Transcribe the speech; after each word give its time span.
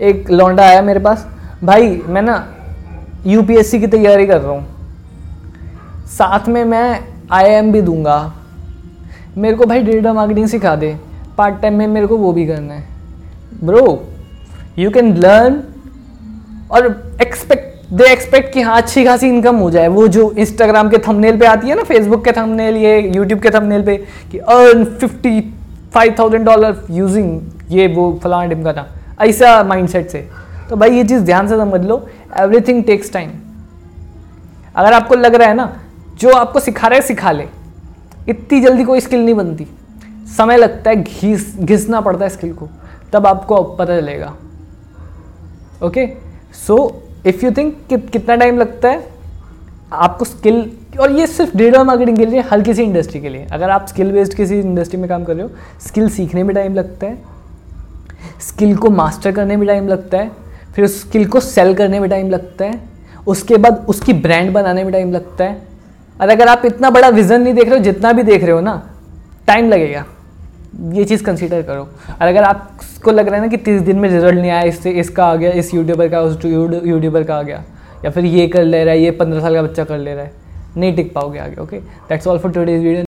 एक 0.00 0.30
लौंडा 0.30 0.62
आया 0.62 0.82
मेरे 0.82 1.00
पास। 1.00 1.26
भाई, 1.64 1.88
मैं 2.06 2.22
ना 2.22 2.44
यूपीएससी 3.26 3.80
की 3.80 3.86
तैयारी 3.86 4.26
कर 4.26 4.40
रहा 4.40 4.52
हूँ। 4.52 4.66
साथ 6.08 6.48
में 6.48 6.64
मैं 6.64 7.00
आईएम 7.32 7.72
भी 7.72 7.80
दूँगा। 7.82 8.18
मेरे 9.36 9.56
को 9.56 9.64
भाई 9.64 9.82
डिजिटल 9.82 10.12
मार्केटिंग 10.12 10.46
सिखा 10.48 10.74
दे। 10.76 10.96
पार्ट 11.38 11.60
टाइम 11.62 11.74
में 11.74 11.86
मेरे 11.86 12.06
को 12.06 12.16
वो 12.16 12.32
भी 12.32 12.46
करना 12.46 12.74
है। 12.74 12.84
ब्रो 13.64 13.82
यू 14.78 14.90
कैन 14.90 15.14
लर्न 15.16 15.60
और 16.70 16.86
एक्सपेक्ट 17.22 17.92
दे 17.92 18.04
एक्सपेक्ट 18.12 18.52
कि 18.54 18.62
हाँ 18.62 18.76
अच्छी 18.76 19.04
खासी 19.04 19.28
इनकम 19.28 19.56
हो 19.56 19.70
जाए। 19.70 19.88
वो 19.88 20.06
जो 20.08 20.30
इंस्टाग्राम 20.32 20.88
के 20.88 20.98
थंबनेल 20.98 21.38
पे 21.38 21.46
आती 21.46 21.68
है 21.68 21.74
ना 21.74 21.82
फेसबुक 21.84 22.24
के 22.24 22.32
थंबनेल 22.32 22.76
ये 22.76 23.00
यूट्यूब 23.08 23.40
के 23.40 23.50
थंबनेल 23.50 23.84
पे 23.84 23.96
कि 24.32 24.38
earn 24.38 24.84
fifty 24.84 25.40
five 25.94 26.14
thousand 26.18 26.44
dollar 26.46 26.86
using 26.90 27.40
ये 27.70 27.86
वो 27.94 28.12
फलाना 28.24 28.48
टिम 28.48 28.62
का 28.64 28.72
था। 28.72 28.86
ऐसा 29.20 29.62
माइंडसेट 29.64 30.08
से। 30.08 30.28
तो 30.70 30.76
भाई 30.76 30.90
ये 30.90 31.04
चीज़ 31.04 31.22
ध्यान 31.22 31.48
से 31.48 31.56
समझ 31.56 31.80
लो 31.80 32.06
एवरीथिंग 32.38 32.82
टेक्स 32.84 33.12
टाइम 33.12 33.30
अगर 34.76 34.92
आपको 34.92 35.14
लग 35.14 35.34
रहा 35.34 35.48
है 35.48 35.54
ना, 35.54 35.80
जो 36.20 36.30
आपको 36.30 36.60
सिखा 36.60 36.88
रहा 36.88 36.96
है, 36.96 37.02
सिखा 37.02 37.30
ले। 37.32 37.46
इतनी 38.28 38.60
जल्दी 38.60 38.84
कोई 38.84 39.00
स्किल 39.00 39.24
नहीं 39.24 39.34
बनती। 39.34 39.66
समय 40.36 40.56
लगता 40.56 40.90
है, 40.90 40.96
घिस, 40.96 41.58
घिसना 41.58 42.00
पड़ता 42.00 42.24
है 42.24 42.28
स्किल 42.30 42.52
को। 42.52 42.68
तब 43.12 43.26
आपको 43.26 43.62
पता 43.62 44.00
चलेगा। 44.00 44.34
Okay 45.82 46.06
so 46.66 46.76
if 47.26 47.44
you 47.44 47.50
think 47.50 47.76
कितना 47.92 48.36
टाइम 48.36 48.58
लगता 48.58 48.88
है, 48.88 49.06
आपको 49.92 50.24
स्किल 50.24 50.70
और 51.00 51.12
ये 51.12 51.26
सिर्फ़ 51.26 51.56
डिजिटल 51.56 51.84
मार्केटिंग 51.84 52.16
के 52.18 52.26
लिए 52.26 52.40
हर 52.42 52.62
किसी 52.62 52.82
इंडस्ट्री 52.82 53.20
के 53.20 53.28
लिए। 53.28 53.46
अगर 53.52 53.70
आप 53.70 53.86
स्किल 53.86 54.12
बेस्ड 54.12 54.34
किसी 54.34 54.58
इंडस्ट्री 54.60 55.00
में 55.00 55.08
काम 55.08 55.24
कर 55.24 55.34
रहे 55.34 55.42
हो 55.42 55.50
स्किल 55.86 56.08
सीखने 56.10 56.42
में 56.42 56.54
टाइम 56.56 56.74
लगता 56.74 57.06
है। 57.06 57.22
स्किल 58.40 58.76
को 58.76 58.90
मास्टर 58.90 59.32
करने 59.32 59.56
में 59.56 59.66
टाइम 59.68 59.88
लगता 59.88 60.18
है, 60.18 60.30
फिर 60.74 60.84
उस 60.84 61.00
स्किल 61.00 61.26
को 61.26 61.40
सेल 61.40 61.74
करने 61.74 62.00
में 62.00 62.08
टाइम 62.10 62.30
लगता 62.30 62.64
है, 62.64 62.80
उसके 63.26 63.56
बाद 63.56 63.84
उसकी 63.88 64.12
ब्रांड 64.12 64.52
बनाने 64.52 64.84
में 64.84 64.92
टाइम 64.92 65.12
लगता 65.12 65.44
है। 65.44 65.56
और 66.20 66.28
अगर 66.28 66.48
आप 66.48 66.62
इतना 66.64 66.90
बड़ा 66.90 67.08
विजन 67.08 67.42
नहीं 67.42 67.54
देख 67.54 67.68
रहे 67.68 67.78
हो, 67.78 67.84
जितना 67.84 68.12
भी 68.12 68.22
देख 68.22 68.42
रहे 68.42 68.52
हो 68.52 68.60
ना, 68.60 68.82
टाइम 69.46 69.68
लगेगा। 69.68 70.04
ये 70.92 71.04
चीज़ 71.04 71.22
कंसीडर 71.24 71.62
करो। 71.62 71.82
और 71.82 72.26
अगर 72.26 72.42
आपको 72.42 73.10
लग 73.10 73.28
रहा 73.28 73.36
है 73.36 73.40
ना 73.42 73.48
कि 73.48 73.56
तीस 73.56 73.80
दिन 73.82 73.98
में 73.98 74.08
रिज़ल्ट 74.08 74.34
नहीं 74.34 74.50
आया, 74.50 74.62
इससे 74.62 74.90
इसका 74.90 75.26
आ 75.26 75.34
गया, 75.34 75.50
इस 75.52 75.72
यूट्यूबर 75.74 76.08
का, 76.08 76.20
उस 76.20 76.44
यूट्यूबर 76.44 77.22
का 77.22 77.36
आ 77.36 77.42
गया, 77.42 77.62
या 78.04 78.10
फिर 78.10 78.24
ये 78.24 78.46
कर 78.48 78.64
ले 78.64 78.84
रहा 78.84 78.94
है, 78.94 79.00
ये 79.00 79.10
पंद्रह 79.10 79.40
साल 79.40 79.54
का 79.54 79.62
बच्चा 79.62 79.84
कर 79.84 79.98
ले 79.98 80.14
रहा 80.14 80.24
है, 80.24 80.32
नहीं 80.76 80.94
टिक 80.96 81.12
पाओगे 81.14 81.38
आगे 81.38 81.60
okay 81.62 81.78
that's 81.78 82.26
all 82.26 82.38
for 82.38 82.52
today's 82.52 82.76
video 82.76 82.96